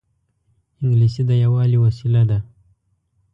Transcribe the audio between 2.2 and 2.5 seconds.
ده